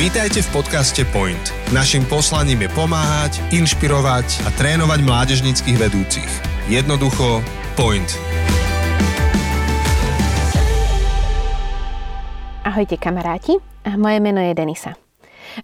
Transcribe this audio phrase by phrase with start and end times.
[0.00, 1.52] Vítajte v podcaste Point.
[1.76, 6.32] Naším poslaním je pomáhať, inšpirovať a trénovať mládežnických vedúcich.
[6.72, 7.44] Jednoducho
[7.76, 8.08] Point.
[12.64, 13.60] Ahojte kamaráti,
[14.00, 14.96] moje meno je Denisa.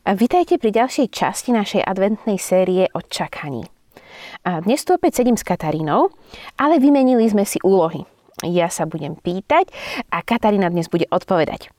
[0.05, 3.64] Vítajte pri ďalšej časti našej adventnej série o čakaní.
[4.45, 6.12] Dnes tu opäť sedím s Katarínou,
[6.61, 8.05] ale vymenili sme si úlohy.
[8.45, 9.73] Ja sa budem pýtať
[10.12, 11.73] a Katarína dnes bude odpovedať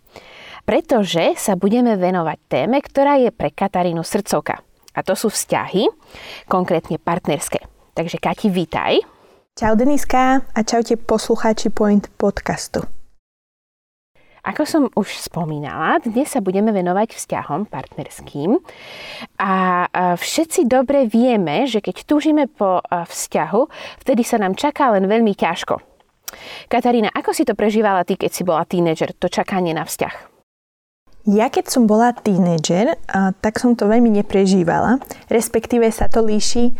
[0.67, 4.59] pretože sa budeme venovať téme, ktorá je pre Katarínu srdcovka.
[4.91, 5.87] A to sú vzťahy,
[6.51, 7.63] konkrétne partnerské.
[7.95, 8.99] Takže Kati, vítaj.
[9.55, 12.83] Čau Deniska a čaute poslucháči Point podcastu.
[14.43, 18.59] Ako som už spomínala, dnes sa budeme venovať vzťahom partnerským
[19.39, 19.87] a
[20.19, 23.61] všetci dobre vieme, že keď túžime po vzťahu,
[24.03, 25.79] vtedy sa nám čaká len veľmi ťažko.
[26.67, 30.36] Katarína, ako si to prežívala ty, keď si bola tínedžer, to čakanie na vzťah?
[31.27, 32.95] Ja keď som bola tínedžer,
[33.43, 35.03] tak som to veľmi neprežívala.
[35.27, 36.71] Respektíve sa to líši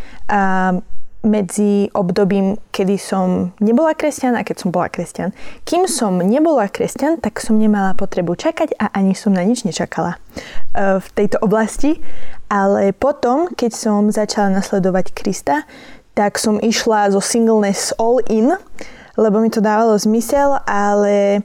[1.27, 5.35] medzi obdobím, kedy som nebola kresťan a keď som bola kresťan.
[5.67, 10.15] Kým som nebola kresťan, tak som nemala potrebu čakať a ani som na nič nečakala
[10.77, 11.99] v tejto oblasti.
[12.47, 15.67] Ale potom, keď som začala nasledovať Krista,
[16.15, 18.55] tak som išla zo singleness all in,
[19.19, 21.43] lebo mi to dávalo zmysel, ale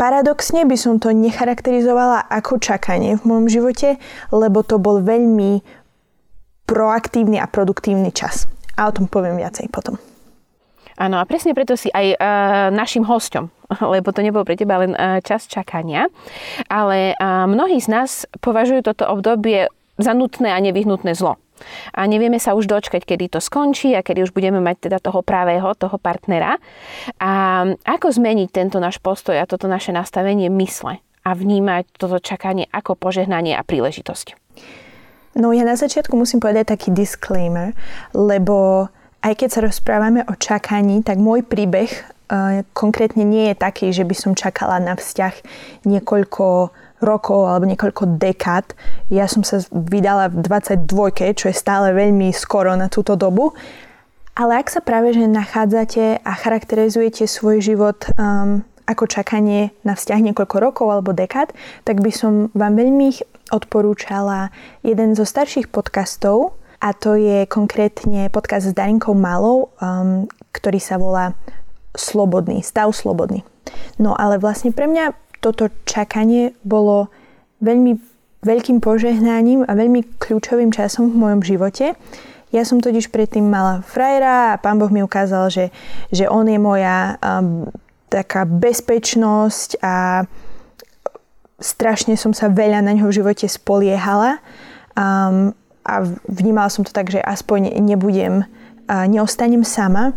[0.00, 4.00] Paradoxne by som to necharakterizovala ako čakanie v môjom živote,
[4.32, 5.60] lebo to bol veľmi
[6.64, 8.48] proaktívny a produktívny čas.
[8.80, 10.00] A o tom poviem viacej potom.
[10.96, 12.16] Áno, a presne preto si aj uh,
[12.72, 13.44] našim hosťom,
[13.92, 16.08] lebo to nebolo pre teba len uh, čas čakania,
[16.72, 19.68] ale uh, mnohí z nás považujú toto obdobie
[20.00, 21.36] za nutné a nevyhnutné zlo
[21.94, 25.20] a nevieme sa už dočkať, kedy to skončí a kedy už budeme mať teda toho
[25.20, 26.56] pravého, toho partnera.
[27.20, 32.66] A ako zmeniť tento náš postoj a toto naše nastavenie mysle a vnímať toto čakanie
[32.72, 34.36] ako požehnanie a príležitosť?
[35.38, 37.70] No ja na začiatku musím povedať taký disclaimer,
[38.10, 38.90] lebo
[39.22, 44.02] aj keď sa rozprávame o čakaní, tak môj príbeh uh, konkrétne nie je taký, že
[44.02, 45.34] by som čakala na vzťah
[45.86, 48.76] niekoľko rokov alebo niekoľko dekád.
[49.08, 53.56] Ja som sa vydala v 22, čo je stále veľmi skoro na túto dobu.
[54.38, 60.20] Ale ak sa práve že nachádzate a charakterizujete svoj život um, ako čakanie na vzťah
[60.30, 61.52] niekoľko rokov alebo dekád,
[61.84, 63.10] tak by som vám veľmi
[63.50, 64.54] odporúčala
[64.86, 70.24] jeden zo starších podcastov a to je konkrétne podcast s Darinkou Malou, um,
[70.56, 71.36] ktorý sa volá
[71.90, 73.42] Slobodný, stav slobodný.
[73.98, 77.08] No ale vlastne pre mňa toto čakanie bolo
[77.64, 77.96] veľmi
[78.40, 81.92] veľkým požehnaním a veľmi kľúčovým časom v mojom živote.
[82.50, 85.64] Ja som totiž predtým mala frajera a pán Boh mi ukázal, že,
[86.10, 87.68] že on je moja um,
[88.10, 90.26] taká bezpečnosť a
[91.62, 94.42] strašne som sa veľa na ňo v živote spoliehala
[94.98, 95.54] um,
[95.86, 95.94] a
[96.26, 98.42] vnímala som to tak, že aspoň nebudem,
[98.90, 100.16] uh, neostanem sama.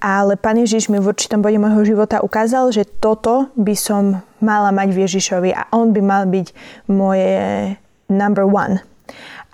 [0.00, 4.70] Ale Pán Ježiš mi v určitom bode môjho života ukázal, že toto by som mala
[4.70, 6.48] mať v Ježišovi a on by mal byť
[6.86, 7.74] moje
[8.06, 8.78] number one.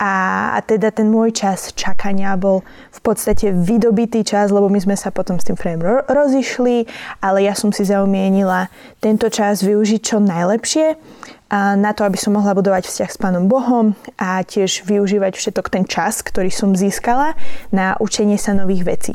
[0.03, 0.13] A,
[0.57, 5.15] a teda ten môj čas čakania bol v podstate vydobitý čas, lebo my sme sa
[5.15, 6.91] potom s tým frame ro- rozišli,
[7.23, 8.67] ale ja som si zaumienila
[8.99, 10.99] tento čas využiť čo najlepšie
[11.53, 15.71] a na to, aby som mohla budovať vzťah s Pánom Bohom a tiež využívať všetok
[15.71, 17.39] ten čas, ktorý som získala
[17.71, 19.13] na učenie sa nových vecí.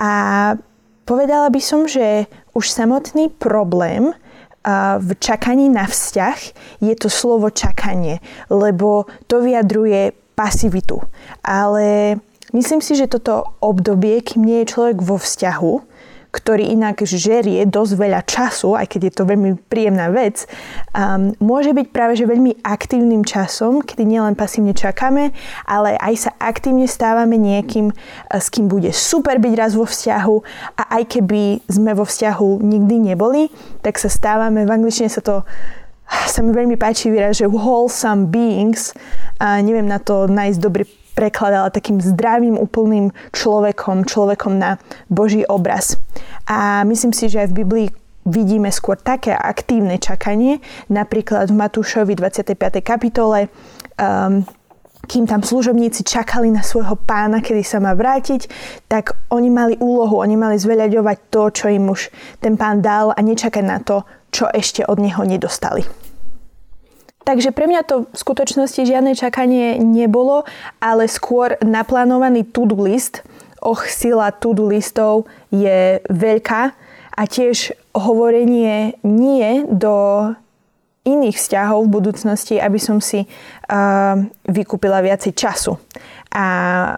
[0.00, 0.56] A
[1.04, 2.26] povedala by som, že
[2.56, 4.16] už samotný problém
[4.98, 6.38] v čakaní na vzťah
[6.80, 11.02] je to slovo čakanie, lebo to vyjadruje pasivitu.
[11.42, 12.16] Ale
[12.54, 15.72] myslím si, že toto obdobie, kým nie je človek vo vzťahu,
[16.32, 20.48] ktorý inak žerie dosť veľa času, aj keď je to veľmi príjemná vec,
[20.96, 25.36] um, môže byť práve že veľmi aktívnym časom, kedy nielen pasívne čakáme,
[25.68, 30.36] ale aj sa aktívne stávame niekým, uh, s kým bude super byť raz vo vzťahu
[30.80, 33.52] a aj keby sme vo vzťahu nikdy neboli,
[33.84, 35.44] tak sa stávame, v angličtine sa to
[36.28, 38.92] sa mi veľmi páči výraz, že wholesome beings,
[39.40, 44.80] a neviem na to nájsť dobrý prekladala takým zdravým, úplným človekom, človekom na
[45.12, 46.00] Boží obraz.
[46.48, 47.88] A myslím si, že aj v Biblii
[48.26, 52.82] vidíme skôr také aktívne čakanie, napríklad v Matúšovi 25.
[52.82, 53.50] kapitole,
[53.98, 54.46] um,
[55.02, 58.46] kým tam služobníci čakali na svojho pána, kedy sa má vrátiť,
[58.86, 63.18] tak oni mali úlohu, oni mali zveľaďovať to, čo im už ten pán dal a
[63.18, 65.82] nečakať na to, čo ešte od neho nedostali.
[67.22, 70.42] Takže pre mňa to v skutočnosti žiadne čakanie nebolo,
[70.82, 73.22] ale skôr naplánovaný to-do list.
[73.62, 76.62] Och, sila to-do listov je veľká
[77.14, 80.26] a tiež hovorenie nie do
[81.06, 84.18] iných vzťahov v budúcnosti, aby som si uh,
[84.50, 85.78] vykúpila viacej času
[86.34, 86.46] a,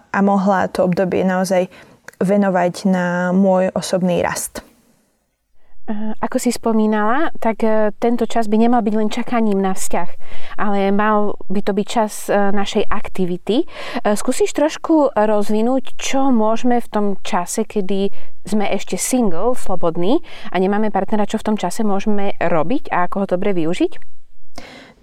[0.01, 1.69] a mohla to obdobie naozaj
[2.17, 4.64] venovať na môj osobný rast.
[6.25, 10.11] Ako si spomínala, tak e, tento čas by nemal byť len čakaním na vzťah,
[10.57, 13.69] ale mal by to byť čas e, našej aktivity.
[14.01, 18.09] Skúsiš trošku rozvinúť, čo môžeme v tom čase, kedy
[18.49, 23.25] sme ešte single, slobodní a nemáme partnera, čo v tom čase môžeme robiť a ako
[23.25, 24.24] ho dobre využiť?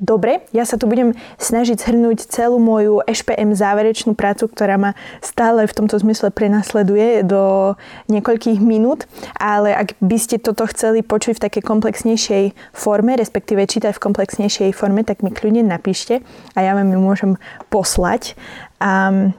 [0.01, 5.69] Dobre, ja sa tu budem snažiť zhrnúť celú moju EŠPM záverečnú prácu, ktorá ma stále
[5.69, 7.77] v tomto zmysle prenasleduje do
[8.09, 9.06] niekoľkých minút,
[9.38, 12.44] ale ak by ste toto chceli počuť v takej komplexnejšej
[12.74, 16.25] forme, respektíve čítať v komplexnejšej forme, tak mi kľudne napíšte
[16.57, 17.31] a ja vám ju môžem
[17.69, 18.33] poslať.
[18.81, 19.38] Um,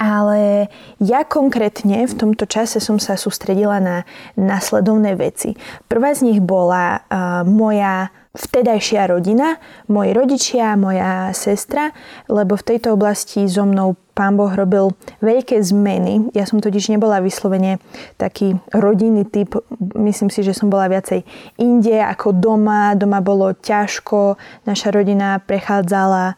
[0.00, 0.68] ale
[1.00, 3.96] ja konkrétne v tomto čase som sa sústredila na
[4.34, 5.54] nasledovné veci.
[5.86, 11.94] Prvá z nich bola uh, moja vtedajšia rodina, moji rodičia, moja sestra,
[12.26, 14.90] lebo v tejto oblasti so mnou pán Boh robil
[15.22, 16.34] veľké zmeny.
[16.34, 17.78] Ja som totiž nebola vyslovene
[18.18, 19.58] taký rodinný typ.
[19.94, 21.22] Myslím si, že som bola viacej
[21.62, 22.94] inde ako doma.
[22.98, 24.38] Doma bolo ťažko.
[24.66, 26.34] Naša rodina prechádzala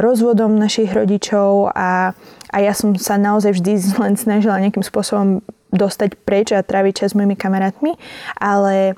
[0.00, 2.12] rozvodom našich rodičov a,
[2.52, 3.72] a ja som sa naozaj vždy
[4.02, 7.92] len snažila nejakým spôsobom dostať preč a tráviť čas s mojimi kamarátmi,
[8.40, 8.96] ale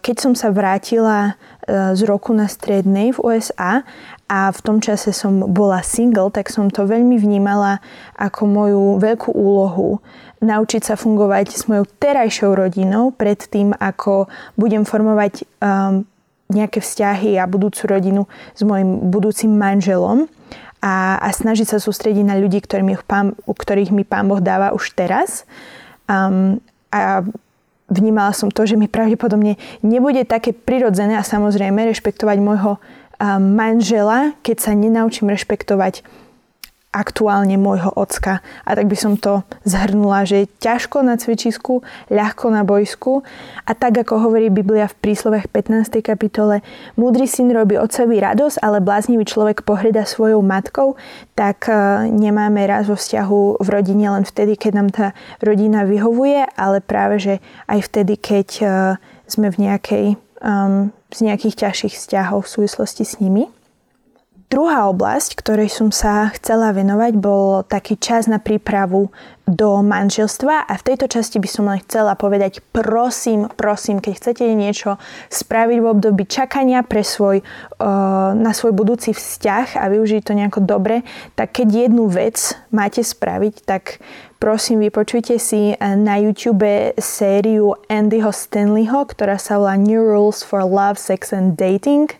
[0.00, 1.36] keď som sa vrátila
[1.68, 3.84] e, z roku na strednej v USA
[4.24, 7.84] a v tom čase som bola single, tak som to veľmi vnímala
[8.16, 10.00] ako moju veľkú úlohu
[10.40, 16.08] naučiť sa fungovať s mojou terajšou rodinou pred tým, ako budem formovať um,
[16.48, 18.22] nejaké vzťahy a budúcu rodinu
[18.56, 20.26] s mojim budúcim manželom
[20.80, 24.96] a, a snažiť sa sústrediť na ľudí, ktorých, pán, ktorých mi pán Boh dáva už
[24.96, 25.44] teraz.
[26.08, 26.58] Um,
[26.90, 27.22] a
[27.92, 32.80] vnímala som to, že mi pravdepodobne nebude také prirodzené a samozrejme rešpektovať môjho um,
[33.54, 36.02] manžela, keď sa nenaučím rešpektovať
[36.90, 38.42] aktuálne môjho ocka.
[38.66, 43.22] A tak by som to zhrnula, že je ťažko na cvičisku, ľahko na bojsku
[43.62, 46.02] a tak ako hovorí Biblia v príslovech 15.
[46.02, 46.66] kapitole
[46.98, 50.98] múdry syn robí otcovi radosť, ale bláznivý človek pohreda svojou matkou,
[51.38, 51.74] tak e,
[52.10, 55.06] nemáme raz vo vzťahu v rodine len vtedy, keď nám tá
[55.38, 57.34] rodina vyhovuje, ale práve, že
[57.70, 58.66] aj vtedy, keď e,
[59.30, 60.06] sme v nejakej,
[60.42, 63.46] um, z nejakých ťažších vzťahov v súvislosti s nimi.
[64.50, 69.14] Druhá oblasť, ktorej som sa chcela venovať, bol taký čas na prípravu
[69.46, 74.42] do manželstva a v tejto časti by som len chcela povedať prosím, prosím, keď chcete
[74.58, 74.98] niečo
[75.30, 80.66] spraviť v období čakania pre svoj, uh, na svoj budúci vzťah a využiť to nejako
[80.66, 81.06] dobre,
[81.38, 84.02] tak keď jednu vec máte spraviť, tak
[84.42, 90.98] prosím vypočujte si na YouTube sériu Andyho Stanleyho, ktorá sa volá New Rules for Love,
[90.98, 92.10] Sex and Dating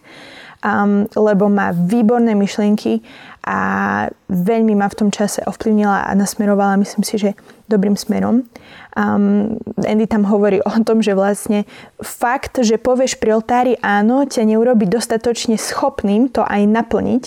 [0.64, 3.00] um, lebo má výborné myšlienky
[3.44, 3.58] a
[4.28, 7.30] veľmi ma v tom čase ovplyvnila a nasmerovala, myslím si, že
[7.72, 8.44] dobrým smerom.
[8.98, 11.64] Um, Andy tam hovorí o tom, že vlastne
[12.02, 17.24] fakt, že povieš pri oltári áno, ťa neurobi dostatočne schopným to aj naplniť.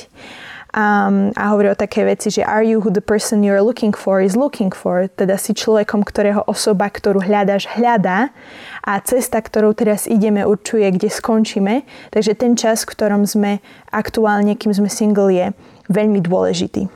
[0.73, 4.17] Um, a hovorí o také veci, že are you who the person you're looking for
[4.17, 8.33] is looking for, teda si človekom, ktorého osoba, ktorú hľadáš, hľadá
[8.81, 11.85] a cesta, ktorou teraz ideme, určuje, kde skončíme.
[12.09, 13.61] Takže ten čas, v ktorom sme
[13.93, 15.53] aktuálne, kým sme single, je
[15.93, 16.89] veľmi dôležitý.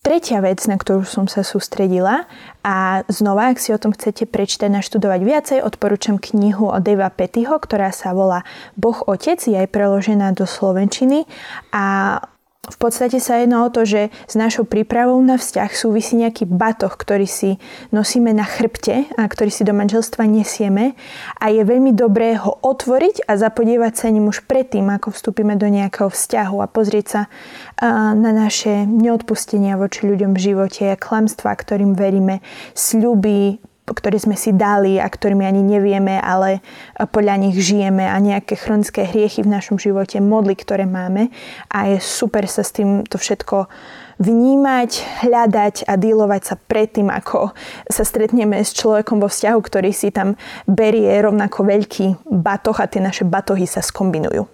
[0.00, 2.24] Tretia vec, na ktorú som sa sústredila
[2.64, 7.60] a znova, ak si o tom chcete prečítať, naštudovať viacej, odporúčam knihu od Deva Pettyho,
[7.60, 8.48] ktorá sa volá
[8.80, 11.28] Boh Otec, je aj preložená do Slovenčiny
[11.68, 12.16] a
[12.60, 16.92] v podstate sa jedná o to, že s našou prípravou na vzťah súvisí nejaký batoh,
[16.92, 17.56] ktorý si
[17.88, 20.92] nosíme na chrbte a ktorý si do manželstva nesieme.
[21.40, 25.72] A je veľmi dobré ho otvoriť a zapodievať sa ním už predtým, ako vstúpime do
[25.72, 27.22] nejakého vzťahu a pozrieť sa
[28.12, 32.44] na naše neodpustenia voči ľuďom v živote, klamstva, ktorým veríme,
[32.76, 36.62] sľuby, ktoré sme si dali a ktorými ani nevieme, ale
[36.96, 41.28] podľa nich žijeme a nejaké chronické hriechy v našom živote, modly, ktoré máme
[41.68, 43.66] a je super sa s tým to všetko
[44.20, 44.90] vnímať,
[45.24, 47.56] hľadať a dealovať sa predtým, ako
[47.88, 50.36] sa stretneme s človekom vo vzťahu, ktorý si tam
[50.68, 54.44] berie rovnako veľký batoh a tie naše batohy sa skombinujú.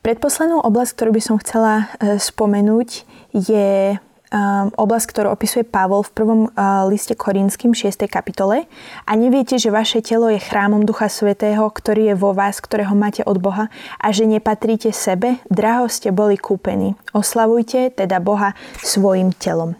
[0.00, 3.04] Predposlednú oblasť, ktorú by som chcela e, spomenúť,
[3.36, 8.06] je um, oblasť, ktorú opisuje Pavol v prvom uh, liste Korinským 6.
[8.06, 8.70] kapitole.
[9.04, 13.26] A neviete, že vaše telo je chrámom Ducha Svetého, ktorý je vo vás, ktorého máte
[13.26, 13.68] od Boha
[13.98, 16.94] a že nepatríte sebe, draho ste boli kúpení.
[17.12, 19.74] Oslavujte teda Boha svojim telom.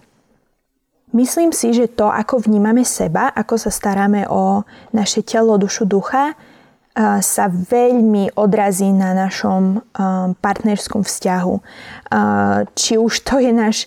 [1.11, 4.62] Myslím si, že to, ako vnímame seba, ako sa staráme o
[4.95, 6.38] naše telo, dušu, ducha,
[6.99, 9.78] sa veľmi odrazí na našom
[10.42, 11.54] partnerskom vzťahu.
[12.75, 13.87] Či už to je náš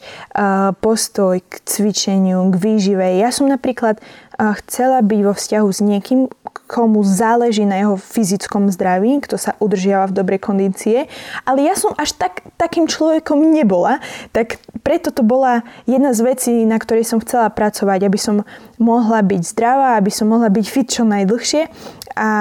[0.79, 3.19] postoj k cvičeniu, k výžive.
[3.19, 3.99] Ja som napríklad
[4.37, 6.21] chcela byť vo vzťahu s niekým,
[6.67, 11.05] komu záleží na jeho fyzickom zdraví, kto sa udržiava v dobrej kondície,
[11.45, 14.01] ale ja som až tak, takým človekom nebola,
[14.33, 18.35] tak preto to bola jedna z vecí, na ktorej som chcela pracovať, aby som
[18.81, 21.69] mohla byť zdravá, aby som mohla byť fit čo najdlhšie
[22.17, 22.31] a,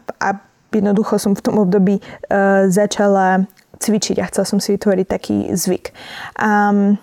[0.00, 0.28] a
[0.72, 3.46] jednoducho som v tom období uh, začala
[3.78, 5.92] cvičiť a chcela som si vytvoriť taký zvyk.
[6.40, 6.96] Um,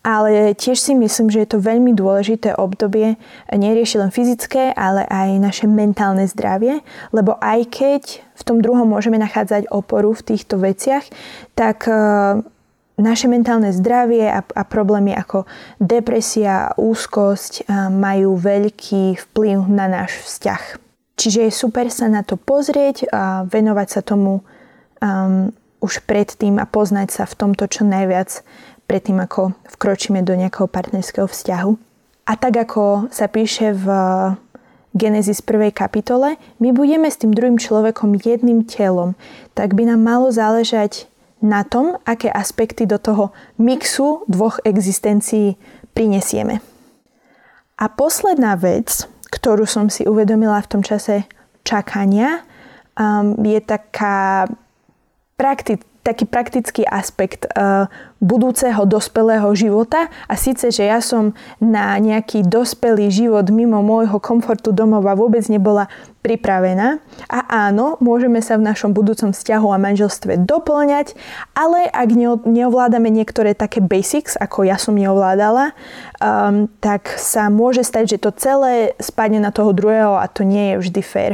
[0.00, 3.20] ale tiež si myslím, že je to veľmi dôležité obdobie
[3.52, 6.80] neriešiť len fyzické, ale aj naše mentálne zdravie,
[7.12, 8.02] lebo aj keď
[8.32, 11.04] v tom druhom môžeme nachádzať oporu v týchto veciach,
[11.52, 11.92] tak e,
[12.96, 15.44] naše mentálne zdravie a, a problémy ako
[15.76, 20.80] depresia úzkosť e, majú veľký vplyv na náš vzťah.
[21.20, 25.52] Čiže je super sa na to pozrieť a venovať sa tomu um,
[25.84, 28.40] už predtým a poznať sa v tomto čo najviac
[28.90, 31.72] predtým, ako vkročíme do nejakého partnerského vzťahu.
[32.26, 33.86] A tak ako sa píše v
[34.98, 35.70] Genesis 1.
[35.70, 39.14] kapitole, my budeme s tým druhým človekom jedným telom,
[39.54, 41.06] tak by nám malo záležať
[41.38, 43.30] na tom, aké aspekty do toho
[43.62, 45.54] mixu dvoch existencií
[45.94, 46.58] prinesieme.
[47.78, 51.30] A posledná vec, ktorú som si uvedomila v tom čase
[51.62, 52.42] čakania,
[52.98, 54.50] um, je taká
[55.38, 55.80] prakti-
[56.10, 57.86] taký praktický aspekt uh,
[58.18, 64.74] budúceho dospelého života a síce, že ja som na nejaký dospelý život mimo môjho komfortu
[64.74, 65.86] domova vôbec nebola
[66.20, 67.00] pripravená
[67.30, 71.16] a áno, môžeme sa v našom budúcom vzťahu a manželstve doplňať,
[71.56, 72.08] ale ak
[72.44, 75.72] neovládame niektoré také basics, ako ja som neovládala,
[76.20, 80.76] um, tak sa môže stať, že to celé spadne na toho druhého a to nie
[80.76, 81.32] je vždy fér.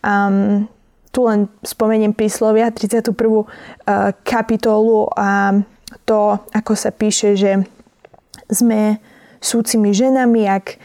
[0.00, 0.70] Um,
[1.12, 3.44] tu len spomeniem príslovia, 31.
[3.84, 5.60] Eh, kapitolu a
[6.08, 7.68] to, ako sa píše, že
[8.48, 8.96] sme
[9.44, 10.80] súcimi ženami, ak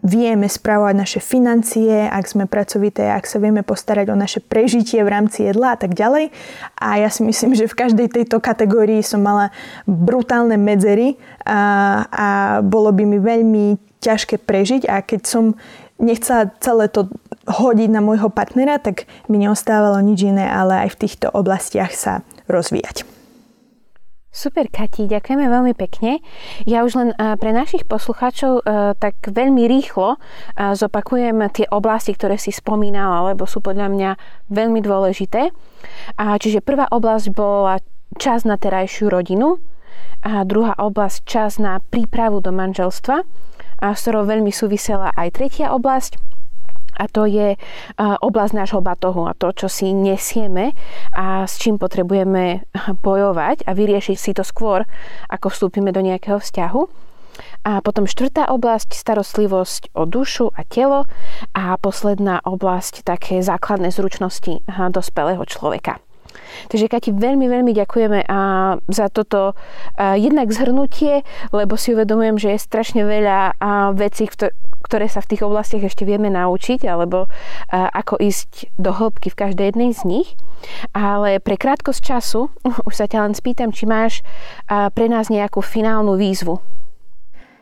[0.00, 5.12] vieme správovať naše financie, ak sme pracovité, ak sa vieme postarať o naše prežitie v
[5.12, 6.32] rámci jedla a tak ďalej.
[6.80, 9.52] A ja si myslím, že v každej tejto kategórii som mala
[9.84, 11.60] brutálne medzery a,
[12.08, 12.28] a
[12.64, 13.66] bolo by mi veľmi
[14.00, 15.44] ťažké prežiť a keď som
[16.00, 17.12] nechcela celé to
[17.48, 22.20] hodiť na môjho partnera, tak mi neostávalo nič iné, ale aj v týchto oblastiach sa
[22.50, 23.08] rozvíjať.
[24.30, 26.22] Super, Kati, ďakujeme veľmi pekne.
[26.62, 28.62] Ja už len pre našich poslucháčov
[29.02, 30.22] tak veľmi rýchlo
[30.54, 34.10] zopakujem tie oblasti, ktoré si spomínala, lebo sú podľa mňa
[34.54, 35.50] veľmi dôležité.
[36.14, 37.82] Čiže prvá oblasť bola
[38.22, 39.58] čas na terajšiu rodinu,
[40.20, 43.26] a druhá oblasť čas na prípravu do manželstva,
[43.82, 46.20] a s ktorou veľmi súvisela aj tretia oblasť,
[47.00, 47.56] a to je
[47.96, 50.76] oblasť nášho batohu a to, čo si nesieme
[51.16, 52.68] a s čím potrebujeme
[53.00, 54.84] bojovať a vyriešiť si to skôr,
[55.32, 57.08] ako vstúpime do nejakého vzťahu.
[57.64, 61.08] A potom štvrtá oblasť, starostlivosť o dušu a telo
[61.56, 66.04] a posledná oblasť, také základné zručnosti dospelého človeka.
[66.70, 68.40] Takže Kati, veľmi, veľmi ďakujeme a
[68.88, 69.54] za toto
[69.98, 73.58] a jednak zhrnutie, lebo si uvedomujem, že je strašne veľa
[73.96, 74.28] vecí,
[74.80, 77.30] ktoré sa v tých oblastiach ešte vieme naučiť, alebo
[77.70, 80.28] ako ísť do hĺbky v každej jednej z nich.
[80.92, 82.52] Ale pre krátkosť času
[82.88, 84.24] už sa ťa len spýtam, či máš
[84.68, 86.60] pre nás nejakú finálnu výzvu.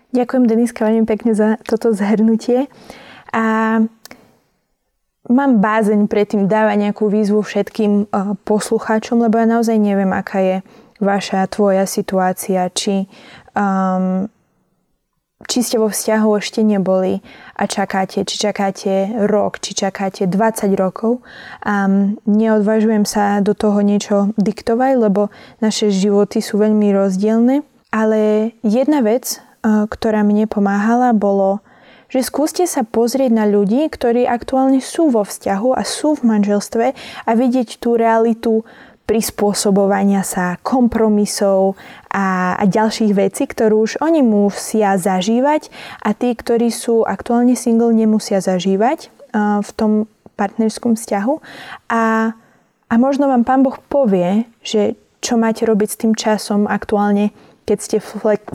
[0.08, 2.72] Ďakujem Deniska veľmi pekne za toto zhrnutie.
[3.28, 3.76] A
[5.28, 10.56] mám bázeň predtým dávať nejakú výzvu všetkým uh, poslucháčom, lebo ja naozaj neviem, aká je
[10.98, 13.06] vaša, tvoja situácia, či,
[13.54, 14.26] um,
[15.46, 17.22] či ste vo vzťahu ešte neboli
[17.54, 21.22] a čakáte, či čakáte rok, či čakáte 20 rokov.
[21.62, 25.30] Um, neodvažujem sa do toho niečo diktovať, lebo
[25.62, 27.62] naše životy sú veľmi rozdielne.
[27.88, 31.62] Ale jedna vec, uh, ktorá mne pomáhala, bolo
[32.08, 36.86] že skúste sa pozrieť na ľudí, ktorí aktuálne sú vo vzťahu a sú v manželstve
[37.24, 38.64] a vidieť tú realitu
[39.08, 41.80] prispôsobovania sa, kompromisov
[42.12, 45.72] a, a ďalších vecí, ktorú už oni musia zažívať
[46.04, 49.92] a tí, ktorí sú aktuálne single, nemusia zažívať uh, v tom
[50.36, 51.40] partnerskom vzťahu.
[51.88, 52.36] A,
[52.88, 57.32] a možno vám Pán Boh povie, že čo máte robiť s tým časom aktuálne,
[57.68, 57.98] keď ste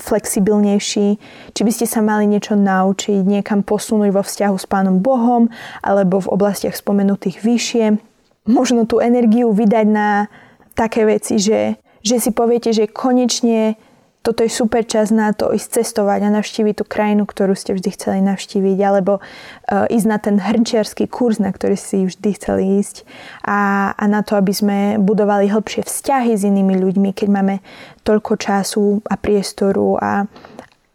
[0.02, 1.08] flexibilnejší,
[1.54, 5.54] či by ste sa mali niečo naučiť, niekam posunúť vo vzťahu s Pánom Bohom
[5.86, 8.02] alebo v oblastiach spomenutých vyššie.
[8.50, 10.34] Možno tú energiu vydať na
[10.74, 13.78] také veci, že, že si poviete, že konečne
[14.24, 17.90] toto je super čas na to ísť cestovať a navštíviť tú krajinu, ktorú ste vždy
[17.92, 23.04] chceli navštíviť, alebo uh, ísť na ten hrnčiarský kurz, na ktorý si vždy chceli ísť
[23.44, 27.60] a, a na to, aby sme budovali hĺbšie vzťahy s inými ľuďmi, keď máme
[28.08, 30.24] toľko času a priestoru a,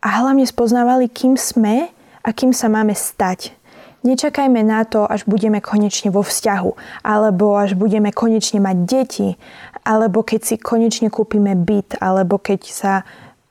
[0.00, 1.92] a hlavne spoznávali, kým sme
[2.24, 3.52] a kým sa máme stať.
[3.98, 9.28] Nečakajme na to, až budeme konečne vo vzťahu, alebo až budeme konečne mať deti,
[9.88, 12.94] alebo keď si konečne kúpime byt, alebo keď sa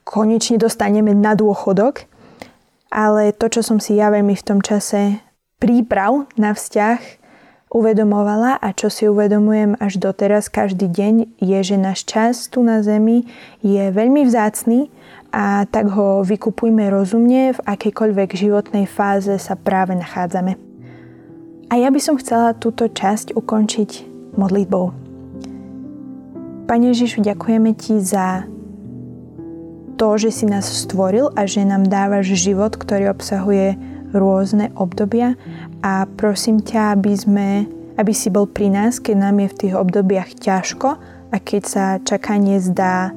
[0.06, 2.06] konečne dostaneme na dôchodok.
[2.88, 5.18] Ale to, čo som si ja veľmi v tom čase
[5.58, 7.18] príprav na vzťah
[7.68, 12.80] uvedomovala a čo si uvedomujem až doteraz každý deň, je, že náš čas tu na
[12.80, 13.28] Zemi
[13.60, 14.88] je veľmi vzácný
[15.28, 20.56] a tak ho vykupujme rozumne v akejkoľvek životnej fáze sa práve nachádzame.
[21.68, 24.08] A ja by som chcela túto časť ukončiť
[24.40, 25.07] modlitbou.
[26.68, 28.44] Pane Ježišu, ďakujeme Ti za
[29.96, 33.80] to, že si nás stvoril a že nám dávaš život, ktorý obsahuje
[34.12, 35.32] rôzne obdobia
[35.80, 37.48] a prosím ťa, aby, sme,
[37.96, 40.88] aby si bol pri nás, keď nám je v tých obdobiach ťažko
[41.32, 43.16] a keď sa čakanie zdá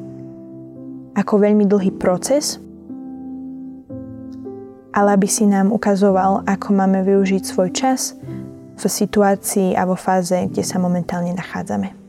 [1.19, 2.55] ako veľmi dlhý proces,
[4.95, 8.15] ale aby si nám ukazoval, ako máme využiť svoj čas
[8.79, 12.00] v situácii a vo fáze, kde sa momentálne nachádzame.